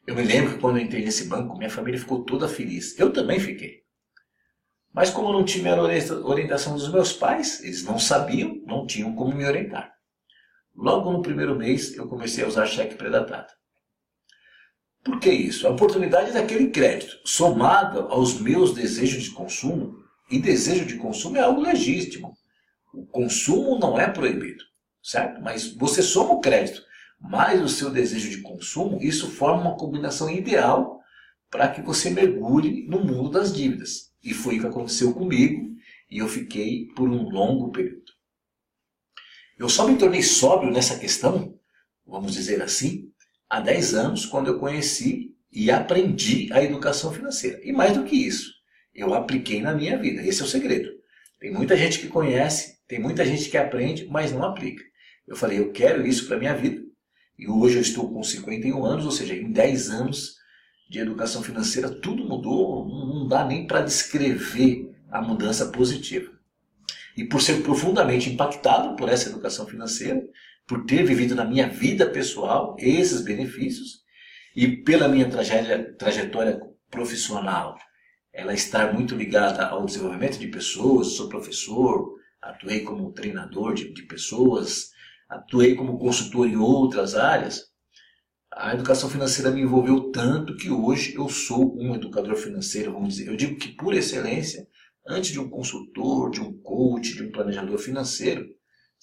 Eu 0.04 0.16
me 0.16 0.24
lembro 0.24 0.54
que 0.54 0.60
quando 0.60 0.78
eu 0.78 0.82
entrei 0.82 1.04
nesse 1.04 1.28
banco, 1.28 1.56
minha 1.56 1.70
família 1.70 2.00
ficou 2.00 2.24
toda 2.24 2.48
feliz. 2.48 2.98
Eu 2.98 3.12
também 3.12 3.38
fiquei. 3.38 3.84
Mas 4.92 5.10
como 5.10 5.32
não 5.32 5.44
tinha 5.44 5.72
a 5.72 5.80
orientação 6.28 6.74
dos 6.74 6.90
meus 6.90 7.12
pais, 7.12 7.62
eles 7.62 7.84
não 7.84 7.96
sabiam, 7.96 8.60
não 8.66 8.84
tinham 8.84 9.14
como 9.14 9.36
me 9.36 9.44
orientar. 9.44 9.92
Logo 10.74 11.12
no 11.12 11.22
primeiro 11.22 11.54
mês, 11.54 11.94
eu 11.94 12.08
comecei 12.08 12.42
a 12.42 12.48
usar 12.48 12.66
cheque 12.66 12.96
pré-datado. 12.96 13.52
Por 15.06 15.20
que 15.20 15.30
isso? 15.30 15.68
A 15.68 15.70
oportunidade 15.70 16.32
daquele 16.32 16.68
crédito, 16.70 17.16
somada 17.24 18.00
aos 18.08 18.40
meus 18.40 18.74
desejos 18.74 19.22
de 19.22 19.30
consumo, 19.30 20.02
e 20.28 20.40
desejo 20.40 20.84
de 20.84 20.96
consumo 20.96 21.36
é 21.36 21.42
algo 21.42 21.60
legítimo. 21.60 22.36
O 22.92 23.06
consumo 23.06 23.78
não 23.78 24.00
é 24.00 24.10
proibido, 24.10 24.64
certo? 25.00 25.40
Mas 25.40 25.72
você 25.76 26.02
soma 26.02 26.32
o 26.32 26.40
crédito 26.40 26.82
mais 27.20 27.62
o 27.62 27.68
seu 27.68 27.88
desejo 27.88 28.28
de 28.28 28.42
consumo, 28.42 29.00
isso 29.00 29.30
forma 29.30 29.62
uma 29.62 29.76
combinação 29.76 30.28
ideal 30.28 31.00
para 31.48 31.68
que 31.68 31.80
você 31.80 32.10
mergulhe 32.10 32.84
no 32.88 32.98
mundo 32.98 33.30
das 33.30 33.54
dívidas. 33.54 34.12
E 34.24 34.34
foi 34.34 34.58
o 34.58 34.60
que 34.60 34.66
aconteceu 34.66 35.14
comigo 35.14 35.72
e 36.10 36.18
eu 36.18 36.26
fiquei 36.26 36.86
por 36.96 37.08
um 37.08 37.30
longo 37.30 37.70
período. 37.70 38.10
Eu 39.56 39.68
só 39.68 39.86
me 39.86 39.96
tornei 39.96 40.24
sóbrio 40.24 40.72
nessa 40.72 40.98
questão, 40.98 41.56
vamos 42.04 42.32
dizer 42.32 42.60
assim, 42.60 43.12
há 43.48 43.60
10 43.60 43.94
anos, 43.94 44.26
quando 44.26 44.48
eu 44.48 44.58
conheci 44.58 45.34
e 45.52 45.70
aprendi 45.70 46.52
a 46.52 46.62
educação 46.62 47.12
financeira. 47.12 47.60
E 47.64 47.72
mais 47.72 47.96
do 47.96 48.04
que 48.04 48.16
isso, 48.16 48.52
eu 48.94 49.14
apliquei 49.14 49.60
na 49.60 49.74
minha 49.74 49.96
vida. 49.96 50.22
Esse 50.22 50.42
é 50.42 50.44
o 50.44 50.48
segredo. 50.48 50.90
Tem 51.40 51.52
muita 51.52 51.76
gente 51.76 51.98
que 51.98 52.08
conhece, 52.08 52.78
tem 52.88 52.98
muita 52.98 53.24
gente 53.24 53.48
que 53.48 53.56
aprende, 53.56 54.06
mas 54.10 54.32
não 54.32 54.42
aplica. 54.42 54.82
Eu 55.26 55.36
falei, 55.36 55.58
eu 55.58 55.72
quero 55.72 56.06
isso 56.06 56.26
para 56.26 56.38
minha 56.38 56.54
vida. 56.54 56.82
E 57.38 57.48
hoje 57.48 57.76
eu 57.76 57.82
estou 57.82 58.12
com 58.12 58.22
51 58.22 58.84
anos, 58.84 59.04
ou 59.04 59.10
seja, 59.10 59.34
em 59.34 59.50
10 59.50 59.90
anos 59.90 60.36
de 60.88 60.98
educação 60.98 61.42
financeira, 61.42 61.90
tudo 61.90 62.24
mudou, 62.24 62.86
não 62.86 63.26
dá 63.26 63.44
nem 63.44 63.66
para 63.66 63.82
descrever 63.82 64.94
a 65.10 65.20
mudança 65.20 65.66
positiva. 65.66 66.30
E 67.16 67.24
por 67.24 67.42
ser 67.42 67.62
profundamente 67.62 68.30
impactado 68.30 68.94
por 68.96 69.08
essa 69.08 69.28
educação 69.28 69.66
financeira, 69.66 70.22
por 70.66 70.84
ter 70.84 71.04
vivido 71.04 71.34
na 71.34 71.44
minha 71.44 71.68
vida 71.68 72.08
pessoal 72.10 72.76
esses 72.78 73.22
benefícios 73.22 74.04
e 74.54 74.68
pela 74.68 75.08
minha 75.08 75.28
trajetória, 75.28 75.94
trajetória 75.96 76.60
profissional, 76.90 77.76
ela 78.32 78.54
estar 78.54 78.92
muito 78.92 79.14
ligada 79.14 79.66
ao 79.66 79.84
desenvolvimento 79.84 80.38
de 80.38 80.48
pessoas, 80.48 81.12
sou 81.12 81.28
professor, 81.28 82.14
atuei 82.40 82.80
como 82.80 83.12
treinador 83.12 83.74
de, 83.74 83.92
de 83.92 84.02
pessoas, 84.02 84.90
atuei 85.28 85.74
como 85.74 85.98
consultor 85.98 86.46
em 86.46 86.56
outras 86.56 87.14
áreas, 87.14 87.70
a 88.58 88.72
educação 88.72 89.10
financeira 89.10 89.50
me 89.50 89.60
envolveu 89.60 90.10
tanto 90.10 90.56
que 90.56 90.70
hoje 90.70 91.14
eu 91.14 91.28
sou 91.28 91.76
um 91.78 91.94
educador 91.94 92.36
financeiro, 92.36 92.90
vamos 92.90 93.16
dizer. 93.16 93.28
Eu 93.28 93.36
digo 93.36 93.56
que, 93.56 93.68
por 93.68 93.92
excelência, 93.92 94.66
antes 95.06 95.30
de 95.30 95.38
um 95.38 95.50
consultor, 95.50 96.30
de 96.30 96.40
um 96.40 96.56
coach, 96.62 97.14
de 97.14 97.22
um 97.22 97.30
planejador 97.30 97.76
financeiro, 97.76 98.46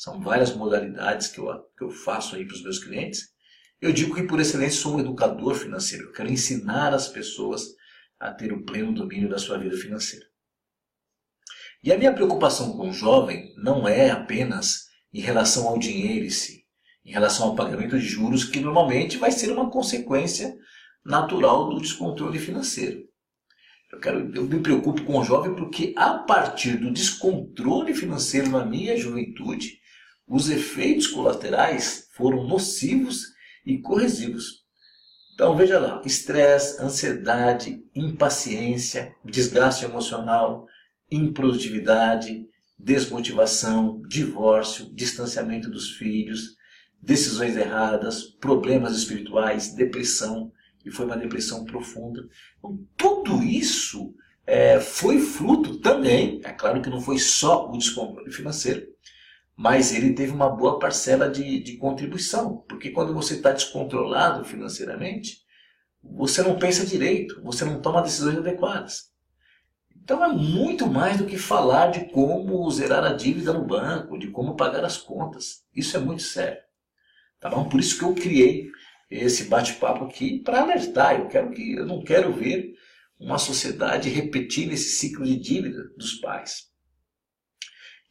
São 0.04 0.20
várias 0.20 0.54
modalidades 0.54 1.28
que 1.28 1.40
eu, 1.40 1.46
que 1.78 1.82
eu 1.86 1.90
faço 1.90 2.36
aí 2.36 2.46
para 2.46 2.56
os 2.56 2.62
meus 2.62 2.78
clientes. 2.78 3.30
Eu 3.80 3.94
digo 3.94 4.14
que 4.14 4.24
por 4.24 4.38
excelência 4.38 4.82
sou 4.82 4.98
um 4.98 5.00
educador 5.00 5.56
financeiro. 5.56 6.08
Eu 6.08 6.12
quero 6.12 6.30
ensinar 6.30 6.94
as 6.94 7.08
pessoas 7.08 7.64
a 8.20 8.30
ter 8.30 8.52
o 8.52 8.66
pleno 8.66 8.94
domínio 8.94 9.30
da 9.30 9.38
sua 9.38 9.58
vida 9.58 9.78
financeira. 9.78 10.26
E 11.82 11.90
a 11.90 11.98
minha 11.98 12.12
preocupação 12.14 12.76
com 12.76 12.90
o 12.90 12.94
jovem 12.94 13.54
não 13.56 13.88
é 13.88 14.10
apenas 14.10 14.88
em 15.14 15.22
relação 15.22 15.70
ao 15.70 15.80
dinheiro 15.80 16.26
em 16.26 16.30
si, 16.30 16.66
em 17.06 17.14
relação 17.14 17.48
ao 17.48 17.56
pagamento 17.56 17.98
de 17.98 18.06
juros, 18.06 18.44
que 18.44 18.60
normalmente 18.60 19.16
vai 19.16 19.32
ser 19.32 19.54
uma 19.54 19.72
consequência 19.72 20.54
natural 21.06 21.70
do 21.70 21.80
descontrole 21.80 22.40
financeiro. 22.40 23.08
Eu, 23.90 24.02
quero, 24.02 24.36
eu 24.36 24.44
me 24.44 24.60
preocupo 24.60 25.06
com 25.06 25.18
o 25.18 25.24
jovem 25.24 25.56
porque, 25.56 25.94
a 25.96 26.16
partir 26.16 26.76
do 26.76 26.92
descontrole 26.92 27.94
financeiro 27.94 28.50
na 28.50 28.66
minha 28.66 28.98
juventude, 28.98 29.82
os 30.28 30.50
efeitos 30.50 31.08
colaterais 31.08 32.08
foram 32.14 32.48
nocivos 32.48 33.34
e 33.66 33.80
corrosivos. 33.80 34.64
Então 35.34 35.56
veja 35.56 35.80
lá: 35.80 36.02
estresse, 36.06 36.82
ansiedade, 36.82 37.84
impaciência, 37.96 39.14
desgaste 39.24 39.86
emocional, 39.86 40.68
improdutividade, 41.12 42.48
desmotivação, 42.78 44.02
divórcio, 44.08 44.94
distanciamento 44.94 45.70
dos 45.70 45.92
filhos, 45.92 46.56
decisões 47.02 47.56
erradas, 47.56 48.24
problemas 48.24 48.96
espirituais, 48.96 49.74
depressão, 49.74 50.52
e 50.86 50.92
foi 50.92 51.06
uma 51.06 51.18
depressão 51.18 51.66
profunda. 51.66 52.28
Então, 52.60 52.80
tudo 52.98 53.42
isso 53.42 54.14
é, 54.46 54.80
foi 54.80 55.20
fruto 55.20 55.80
também, 55.80 56.42
é 56.44 56.52
claro 56.52 56.82
que 56.82 56.90
não 56.90 57.00
foi 57.00 57.18
só 57.18 57.70
o 57.70 57.78
descontrole 57.78 58.32
financeiro, 58.32 58.93
mas 59.56 59.94
ele 59.94 60.14
teve 60.14 60.32
uma 60.32 60.50
boa 60.50 60.80
parcela 60.80 61.30
de, 61.30 61.60
de 61.60 61.78
contribuição, 61.78 62.64
porque 62.68 62.90
quando 62.90 63.14
você 63.14 63.36
está 63.36 63.52
descontrolado 63.52 64.44
financeiramente, 64.44 65.44
você 66.02 66.42
não 66.42 66.58
pensa 66.58 66.86
direito, 66.86 67.42
você 67.44 67.64
não 67.64 67.82
toma 67.82 68.02
decisões 68.02 68.38
adequadas. 68.38 69.14
Então 69.96 70.24
é 70.24 70.28
muito 70.28 70.86
mais 70.86 71.18
do 71.18 71.26
que 71.26 71.38
falar 71.38 71.88
de 71.92 72.12
como 72.12 72.70
zerar 72.70 73.06
a 73.06 73.14
dívida 73.14 73.54
no 73.54 73.66
banco, 73.66 74.18
de 74.20 74.28
como 74.32 74.56
pagar 74.56 74.84
as 74.84 74.98
contas. 74.98 75.64
Isso 75.74 75.96
é 75.96 76.00
muito 76.00 76.24
sério. 76.24 76.62
Tá 77.40 77.50
bom? 77.50 77.70
Por 77.70 77.80
isso 77.80 77.98
que 77.98 78.04
eu 78.04 78.14
criei 78.14 78.70
esse 79.10 79.46
bate-papo 79.46 80.04
aqui 80.04 80.40
para 80.40 80.62
alertar. 80.62 81.20
Eu 81.20 81.28
quero 81.28 81.52
que 81.52 81.76
eu 81.76 81.86
não 81.86 82.04
quero 82.04 82.34
ver 82.34 82.74
uma 83.18 83.38
sociedade 83.38 84.10
repetindo 84.10 84.74
esse 84.74 84.98
ciclo 84.98 85.26
de 85.26 85.38
dívida 85.38 85.84
dos 85.98 86.16
pais. 86.16 86.73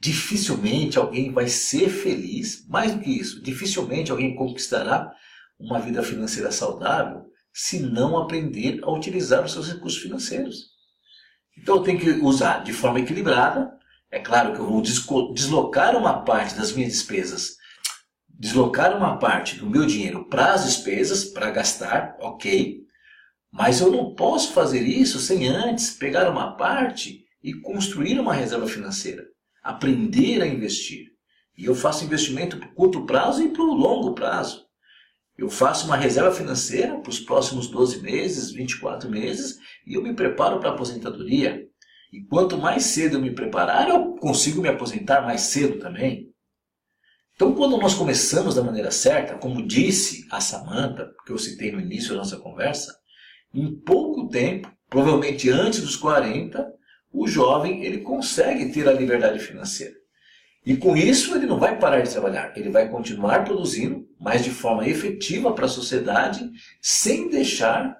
Dificilmente 0.02 0.98
alguém 0.98 1.30
vai 1.30 1.46
ser 1.46 1.88
feliz, 1.88 2.66
mais 2.66 2.92
do 2.92 2.98
que 2.98 3.08
isso, 3.08 3.40
dificilmente 3.40 4.10
alguém 4.10 4.34
conquistará 4.34 5.14
uma 5.60 5.78
vida 5.78 6.02
financeira 6.02 6.50
saudável 6.50 7.24
se 7.52 7.78
não 7.78 8.16
aprender 8.16 8.80
a 8.82 8.90
utilizar 8.90 9.44
os 9.44 9.52
seus 9.52 9.68
recursos 9.72 10.02
financeiros. 10.02 10.72
Então 11.56 11.76
eu 11.76 11.82
tenho 11.84 12.00
que 12.00 12.10
usar 12.10 12.64
de 12.64 12.72
forma 12.72 12.98
equilibrada. 12.98 13.70
É 14.10 14.18
claro 14.18 14.54
que 14.54 14.58
eu 14.58 14.66
vou 14.66 14.82
deslocar 14.82 15.96
uma 15.96 16.24
parte 16.24 16.56
das 16.56 16.72
minhas 16.72 16.94
despesas, 16.94 17.56
deslocar 18.28 18.96
uma 18.96 19.18
parte 19.20 19.56
do 19.56 19.70
meu 19.70 19.86
dinheiro 19.86 20.28
para 20.28 20.52
as 20.52 20.64
despesas, 20.64 21.26
para 21.26 21.52
gastar, 21.52 22.16
ok. 22.18 22.80
Mas 23.52 23.80
eu 23.80 23.92
não 23.92 24.16
posso 24.16 24.52
fazer 24.52 24.82
isso 24.82 25.20
sem 25.20 25.46
antes 25.46 25.92
pegar 25.92 26.28
uma 26.28 26.56
parte 26.56 27.24
e 27.40 27.54
construir 27.54 28.18
uma 28.18 28.34
reserva 28.34 28.66
financeira, 28.66 29.24
aprender 29.62 30.42
a 30.42 30.46
investir. 30.46 31.12
E 31.56 31.64
eu 31.64 31.74
faço 31.74 32.04
investimento 32.04 32.56
para 32.56 32.68
o 32.68 32.74
curto 32.74 33.06
prazo 33.06 33.42
e 33.42 33.50
para 33.50 33.62
o 33.62 33.74
longo 33.74 34.14
prazo. 34.14 34.66
Eu 35.36 35.48
faço 35.48 35.86
uma 35.86 35.96
reserva 35.96 36.32
financeira 36.32 36.98
para 36.98 37.10
os 37.10 37.20
próximos 37.20 37.68
12 37.68 38.02
meses, 38.02 38.50
24 38.52 39.10
meses, 39.10 39.58
e 39.86 39.94
eu 39.94 40.02
me 40.02 40.14
preparo 40.14 40.58
para 40.60 40.70
a 40.70 40.72
aposentadoria. 40.72 41.66
E 42.12 42.22
quanto 42.24 42.58
mais 42.58 42.84
cedo 42.84 43.16
eu 43.16 43.20
me 43.22 43.34
preparar, 43.34 43.88
eu 43.88 44.14
consigo 44.16 44.60
me 44.60 44.68
aposentar 44.68 45.22
mais 45.22 45.42
cedo 45.42 45.78
também. 45.78 46.30
Então, 47.34 47.54
quando 47.54 47.78
nós 47.78 47.94
começamos 47.94 48.54
da 48.54 48.62
maneira 48.62 48.90
certa, 48.90 49.36
como 49.36 49.66
disse 49.66 50.26
a 50.30 50.40
Samantha, 50.40 51.10
que 51.26 51.32
eu 51.32 51.38
citei 51.38 51.72
no 51.72 51.80
início 51.80 52.10
da 52.10 52.18
nossa 52.18 52.36
conversa, 52.36 52.94
em 53.54 53.74
pouco 53.74 54.28
tempo, 54.28 54.70
provavelmente 54.88 55.48
antes 55.50 55.80
dos 55.80 55.96
40, 55.96 56.70
o 57.12 57.26
jovem 57.26 57.84
ele 57.84 57.98
consegue 57.98 58.72
ter 58.72 58.88
a 58.88 58.92
liberdade 58.92 59.38
financeira. 59.38 59.94
E 60.64 60.76
com 60.76 60.96
isso 60.96 61.34
ele 61.34 61.46
não 61.46 61.58
vai 61.58 61.78
parar 61.78 62.00
de 62.00 62.10
trabalhar, 62.10 62.52
ele 62.56 62.70
vai 62.70 62.88
continuar 62.88 63.44
produzindo, 63.44 64.06
mas 64.20 64.44
de 64.44 64.50
forma 64.50 64.88
efetiva 64.88 65.52
para 65.52 65.66
a 65.66 65.68
sociedade, 65.68 66.48
sem 66.80 67.28
deixar 67.28 67.96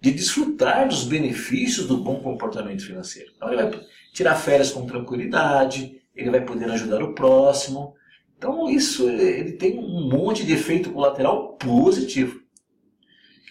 de 0.00 0.10
desfrutar 0.10 0.88
dos 0.88 1.04
benefícios 1.04 1.86
do 1.86 1.98
bom 1.98 2.20
comportamento 2.20 2.84
financeiro. 2.84 3.30
Então 3.36 3.52
ele 3.52 3.62
vai 3.62 3.80
tirar 4.14 4.34
férias 4.34 4.70
com 4.70 4.86
tranquilidade, 4.86 6.00
ele 6.14 6.30
vai 6.30 6.40
poder 6.42 6.70
ajudar 6.70 7.02
o 7.02 7.14
próximo. 7.14 7.94
Então 8.36 8.68
isso 8.70 9.08
ele 9.08 9.52
tem 9.52 9.78
um 9.78 10.08
monte 10.08 10.44
de 10.44 10.54
efeito 10.54 10.90
colateral 10.90 11.54
positivo. 11.56 12.40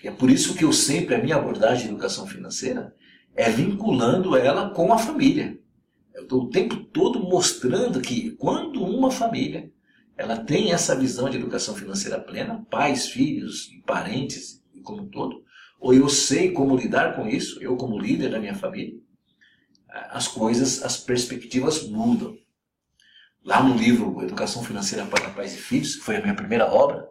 E 0.04 0.08
é 0.08 0.12
por 0.12 0.30
isso 0.30 0.56
que 0.56 0.64
eu 0.64 0.74
sempre, 0.74 1.16
a 1.16 1.22
minha 1.22 1.36
abordagem 1.36 1.84
de 1.84 1.90
educação 1.90 2.28
financeira 2.28 2.94
é 3.36 3.50
vinculando 3.50 4.36
ela 4.36 4.70
com 4.70 4.94
a 4.94 4.98
família. 4.98 5.60
Eu 6.14 6.24
estou 6.24 6.44
o 6.44 6.50
tempo 6.50 6.78
todo 6.78 7.20
mostrando 7.20 8.00
que 8.00 8.32
quando 8.32 8.84
uma 8.84 9.12
família 9.12 9.72
ela 10.18 10.38
tem 10.38 10.72
essa 10.72 10.96
visão 10.96 11.30
de 11.30 11.38
educação 11.38 11.76
financeira 11.76 12.20
plena, 12.20 12.66
pais, 12.70 13.08
filhos 13.08 13.70
parentes 13.86 14.64
e 14.74 14.80
como 14.80 15.04
um 15.04 15.10
todo, 15.10 15.44
ou 15.80 15.94
eu 15.94 16.08
sei 16.08 16.52
como 16.52 16.78
lidar 16.78 17.16
com 17.16 17.28
isso, 17.28 17.62
eu 17.62 17.76
como 17.76 18.00
líder 18.00 18.30
da 18.30 18.40
minha 18.40 18.56
família, 18.56 18.98
as 20.10 20.28
coisas, 20.28 20.84
as 20.84 20.98
perspectivas 20.98 21.88
mudam. 21.88 22.36
Lá 23.44 23.62
no 23.62 23.78
livro 23.78 24.22
Educação 24.24 24.64
Financeira 24.64 25.06
para 25.06 25.30
Pais 25.30 25.54
e 25.54 25.58
Filhos, 25.58 25.96
que 25.96 26.02
foi 26.02 26.16
a 26.16 26.22
minha 26.22 26.34
primeira 26.34 26.66
obra, 26.66 27.06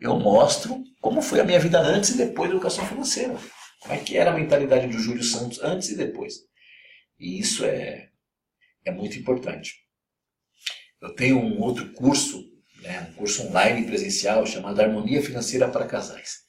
eu 0.00 0.18
mostro 0.18 0.82
como 1.00 1.20
foi 1.20 1.40
a 1.40 1.44
minha 1.44 1.60
vida 1.60 1.80
antes 1.80 2.10
e 2.10 2.16
depois 2.16 2.48
da 2.48 2.54
educação 2.54 2.86
financeira. 2.86 3.36
É 3.88 3.98
que 3.98 4.16
era 4.16 4.30
a 4.32 4.34
mentalidade 4.34 4.86
do 4.86 4.98
Júlio 4.98 5.22
Santos 5.22 5.60
antes 5.62 5.90
e 5.90 5.96
depois. 5.96 6.40
E 7.18 7.38
isso 7.38 7.64
é 7.64 8.10
é 8.86 8.92
muito 8.92 9.18
importante. 9.18 9.74
Eu 11.02 11.14
tenho 11.14 11.38
um 11.38 11.60
outro 11.60 11.92
curso, 11.92 12.42
né, 12.80 13.08
um 13.10 13.14
curso 13.14 13.42
online 13.42 13.84
presencial 13.84 14.46
chamado 14.46 14.80
Harmonia 14.80 15.20
Financeira 15.20 15.68
para 15.68 15.86
Casais. 15.86 16.46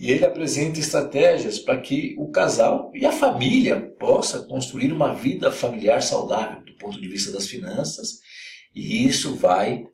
E 0.00 0.10
ele 0.10 0.24
apresenta 0.24 0.80
estratégias 0.80 1.58
para 1.58 1.80
que 1.80 2.14
o 2.18 2.30
casal 2.30 2.90
e 2.94 3.04
a 3.04 3.12
família 3.12 3.80
possa 3.98 4.44
construir 4.44 4.92
uma 4.92 5.12
vida 5.12 5.52
familiar 5.52 6.02
saudável 6.02 6.64
do 6.64 6.74
ponto 6.76 7.00
de 7.00 7.08
vista 7.08 7.32
das 7.32 7.46
finanças, 7.46 8.20
e 8.74 9.04
isso 9.04 9.34
vai 9.36 9.84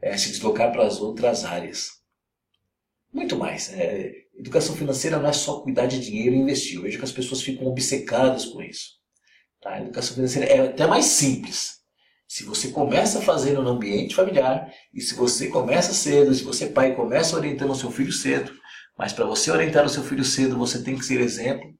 é, 0.00 0.16
se 0.16 0.28
deslocar 0.28 0.70
para 0.70 0.86
as 0.86 1.00
outras 1.00 1.44
áreas. 1.44 1.92
Muito 3.12 3.36
mais. 3.36 3.72
É, 3.72 4.12
educação 4.38 4.74
financeira 4.74 5.18
não 5.18 5.28
é 5.28 5.32
só 5.32 5.60
cuidar 5.60 5.86
de 5.86 6.00
dinheiro 6.00 6.34
e 6.34 6.38
investir. 6.38 6.76
Eu 6.76 6.82
vejo 6.82 6.98
que 6.98 7.04
as 7.04 7.12
pessoas 7.12 7.42
ficam 7.42 7.66
obcecadas 7.66 8.44
com 8.46 8.62
isso. 8.62 8.92
Tá? 9.60 9.74
A 9.74 9.80
educação 9.80 10.14
financeira 10.14 10.46
é 10.46 10.68
até 10.68 10.86
mais 10.86 11.06
simples. 11.06 11.74
Se 12.26 12.44
você 12.44 12.68
começa 12.68 13.20
fazendo 13.20 13.62
no 13.62 13.70
ambiente 13.70 14.14
familiar, 14.14 14.70
e 14.92 15.00
se 15.00 15.14
você 15.14 15.48
começa 15.48 15.92
cedo, 15.92 16.34
se 16.34 16.42
você 16.42 16.66
pai 16.66 16.94
começa 16.94 17.36
orientando 17.36 17.70
o 17.70 17.76
seu 17.76 17.90
filho 17.90 18.12
cedo, 18.12 18.52
mas 18.98 19.12
para 19.12 19.24
você 19.24 19.50
orientar 19.50 19.84
o 19.84 19.88
seu 19.88 20.02
filho 20.02 20.24
cedo, 20.24 20.56
você 20.56 20.82
tem 20.82 20.96
que 20.96 21.04
ser 21.04 21.20
exemplo, 21.20 21.72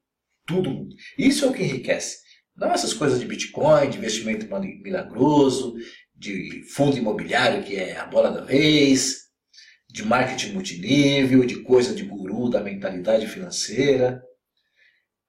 tudo. 0.46 0.86
Isso 1.18 1.44
é 1.44 1.48
o 1.48 1.52
que 1.52 1.62
enriquece. 1.62 2.18
Não 2.56 2.72
essas 2.72 2.92
coisas 2.92 3.18
de 3.18 3.26
Bitcoin, 3.26 3.90
de 3.90 3.98
investimento 3.98 4.46
milagroso, 4.82 5.74
de 6.14 6.62
fundo 6.72 6.96
imobiliário 6.96 7.64
que 7.64 7.76
é 7.76 7.96
a 7.96 8.06
bola 8.06 8.30
da 8.30 8.42
vez, 8.42 9.23
de 9.94 10.04
marketing 10.04 10.52
multinível, 10.54 11.46
de 11.46 11.62
coisa 11.62 11.94
de 11.94 12.02
guru 12.02 12.50
da 12.50 12.60
mentalidade 12.60 13.28
financeira. 13.28 14.20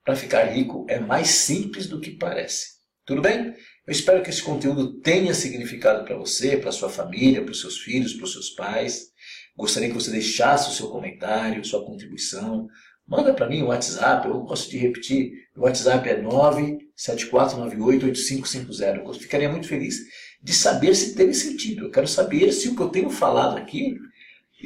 Para 0.03 0.15
ficar 0.15 0.45
rico 0.45 0.87
é 0.89 0.99
mais 0.99 1.27
simples 1.27 1.85
do 1.85 2.01
que 2.01 2.09
parece. 2.09 2.69
Tudo 3.05 3.21
bem? 3.21 3.53
Eu 3.85 3.91
espero 3.91 4.23
que 4.23 4.31
esse 4.31 4.41
conteúdo 4.41 4.99
tenha 5.01 5.35
significado 5.35 6.03
para 6.03 6.17
você, 6.17 6.57
para 6.57 6.71
sua 6.71 6.89
família, 6.89 7.43
para 7.43 7.51
os 7.51 7.61
seus 7.61 7.77
filhos, 7.77 8.15
para 8.15 8.23
os 8.23 8.31
seus 8.31 8.49
pais. 8.49 9.11
Gostaria 9.55 9.87
que 9.87 9.93
você 9.93 10.09
deixasse 10.09 10.71
o 10.71 10.73
seu 10.73 10.89
comentário, 10.89 11.63
sua 11.63 11.85
contribuição. 11.85 12.67
Manda 13.07 13.35
para 13.35 13.47
mim 13.47 13.61
o 13.61 13.67
WhatsApp, 13.67 14.27
eu 14.27 14.39
gosto 14.39 14.71
de 14.71 14.79
repetir. 14.79 15.31
O 15.55 15.61
WhatsApp 15.61 16.09
é 16.09 16.23
974988550. 16.23 18.97
Eu 18.97 19.13
ficaria 19.13 19.47
muito 19.47 19.67
feliz 19.67 19.99
de 20.41 20.53
saber 20.53 20.95
se 20.95 21.13
teve 21.13 21.35
sentido. 21.35 21.85
Eu 21.85 21.91
quero 21.91 22.07
saber 22.07 22.51
se 22.51 22.69
o 22.69 22.75
que 22.75 22.81
eu 22.81 22.89
tenho 22.89 23.11
falado 23.11 23.57
aqui 23.57 23.95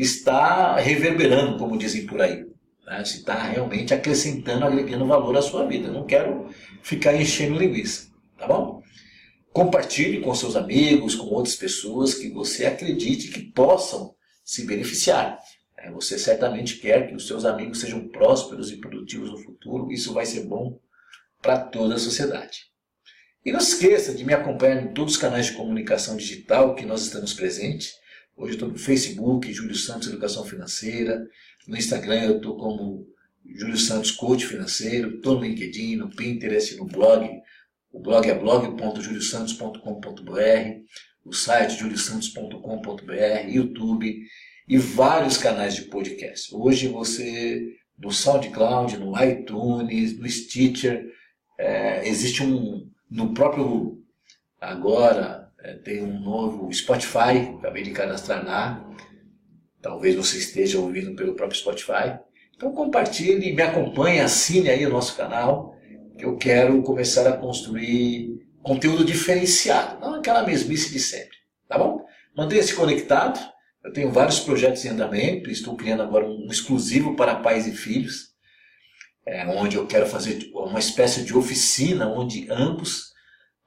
está 0.02 0.78
reverberando, 0.78 1.58
como 1.58 1.78
dizem 1.78 2.06
por 2.06 2.22
aí 2.22 2.46
né? 2.86 3.04
se 3.06 3.18
está 3.18 3.36
realmente 3.36 3.94
acrescentando, 3.94 4.66
agregando 4.66 5.06
valor 5.06 5.38
à 5.38 5.42
sua 5.42 5.66
vida. 5.66 5.88
Eu 5.88 5.94
não 5.94 6.06
quero 6.06 6.50
ficar 6.82 7.16
enchendo 7.16 7.60
linguiça, 7.60 8.10
tá 8.38 8.48
bom? 8.48 8.80
compartilhe 9.52 10.22
com 10.22 10.34
seus 10.34 10.56
amigos, 10.56 11.16
com 11.16 11.28
outras 11.28 11.56
pessoas 11.56 12.14
que 12.14 12.30
você 12.30 12.66
acredite 12.66 13.30
que 13.30 13.42
possam 13.42 14.16
se 14.44 14.66
beneficiar. 14.66 15.40
É, 15.78 15.92
você 15.92 16.20
certamente 16.20 16.78
quer 16.78 17.08
que 17.08 17.16
os 17.16 17.28
seus 17.28 17.46
amigos 17.46 17.80
sejam 17.80 18.08
prósperos 18.10 18.72
e 18.72 18.78
produtivos 18.78 19.32
no 19.32 19.38
futuro, 19.38 19.92
isso 19.92 20.14
vai 20.14 20.26
ser 20.26 20.46
bom 20.46 20.80
para 21.42 21.58
toda 21.60 21.96
a 21.96 22.00
sociedade. 22.00 22.68
E 23.46 23.52
não 23.52 23.60
esqueça 23.60 24.14
de 24.14 24.26
me 24.26 24.34
acompanhar 24.34 24.84
em 24.84 24.94
todos 24.94 25.14
os 25.14 25.20
canais 25.20 25.48
de 25.48 25.54
comunicação 25.54 26.18
digital 26.18 26.76
que 26.76 26.86
nós 26.86 27.04
estamos 27.04 27.34
presentes. 27.34 27.94
Hoje 28.40 28.52
eu 28.52 28.54
estou 28.54 28.70
no 28.70 28.80
Facebook, 28.80 29.52
Júlio 29.52 29.76
Santos 29.76 30.08
Educação 30.08 30.46
Financeira. 30.46 31.28
No 31.68 31.76
Instagram 31.76 32.24
eu 32.24 32.38
estou 32.38 32.56
como 32.56 33.06
Júlio 33.46 33.78
Santos 33.78 34.12
Coach 34.12 34.48
Financeiro. 34.48 35.18
Estou 35.18 35.36
no 35.36 35.42
LinkedIn, 35.42 35.98
no 35.98 36.10
Pinterest, 36.10 36.78
no 36.78 36.86
blog. 36.86 37.30
O 37.92 38.00
blog 38.00 38.30
é 38.30 38.34
blog.juliosantos.com.br. 38.34 40.80
O 41.26 41.34
site 41.34 41.80
juliosantos.com.br, 41.80 43.50
YouTube 43.50 44.22
e 44.70 44.78
vários 44.78 45.38
canais 45.38 45.76
de 45.76 45.82
podcast. 45.90 46.56
Hoje 46.56 46.88
você 46.88 47.76
no 47.98 48.10
SoundCloud, 48.10 49.00
no 49.00 49.22
iTunes, 49.22 50.18
no 50.18 50.30
Stitcher, 50.30 51.12
é, 51.58 52.08
existe 52.08 52.42
um 52.42 52.90
no 53.12 53.34
próprio 53.34 54.02
agora 54.62 55.39
é, 55.64 55.74
tem 55.74 56.04
um 56.04 56.20
novo 56.20 56.72
Spotify, 56.72 57.56
acabei 57.58 57.84
de 57.84 57.92
cadastrar 57.92 58.46
lá. 58.46 58.86
Talvez 59.82 60.16
você 60.16 60.38
esteja 60.38 60.80
ouvindo 60.80 61.16
pelo 61.16 61.36
próprio 61.36 61.60
Spotify. 61.60 62.20
Então 62.56 62.74
compartilhe, 62.74 63.54
me 63.54 63.62
acompanhe, 63.62 64.20
assine 64.20 64.70
aí 64.70 64.86
o 64.86 64.90
nosso 64.90 65.16
canal, 65.16 65.76
que 66.18 66.26
eu 66.26 66.38
quero 66.38 66.82
começar 66.84 67.28
a 67.28 67.38
construir 67.38 68.38
conteúdo 68.62 69.06
diferenciado, 69.06 70.00
não 70.02 70.16
aquela 70.16 70.46
mesmice 70.46 70.92
de 70.92 71.00
sempre, 71.00 71.38
tá 71.68 71.78
bom? 71.78 72.06
Mantenha-se 72.36 72.76
conectado. 72.76 73.40
Eu 73.84 73.94
tenho 73.94 74.12
vários 74.12 74.42
projetos 74.42 74.84
em 74.84 74.90
andamento, 74.90 75.50
estou 75.50 75.76
criando 75.78 76.04
agora 76.04 76.26
um 76.26 76.48
exclusivo 76.52 77.16
para 77.16 77.36
pais 77.36 77.66
e 77.66 77.72
filhos, 77.72 78.30
é, 79.26 79.46
onde 79.48 79.78
eu 79.78 79.88
quero 79.88 80.06
fazer 80.06 80.52
uma 80.54 80.80
espécie 80.80 81.24
de 81.24 81.36
oficina 81.36 82.10
onde 82.10 82.46
ambos, 82.52 83.09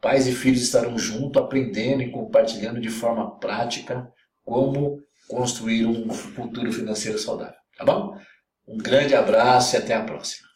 pais 0.02 0.26
e 0.26 0.32
filhos, 0.32 0.60
estarão 0.60 0.98
juntos 0.98 1.40
aprendendo 1.40 2.02
e 2.02 2.10
compartilhando 2.10 2.80
de 2.80 2.90
forma 2.90 3.38
prática 3.38 4.06
como 4.44 5.00
construir 5.28 5.86
um 5.86 6.10
futuro 6.10 6.70
financeiro 6.72 7.18
saudável. 7.18 7.54
Tá 7.78 7.84
bom? 7.84 8.18
Um 8.66 8.76
grande 8.76 9.14
abraço 9.14 9.76
e 9.76 9.78
até 9.78 9.94
a 9.94 10.02
próxima. 10.02 10.51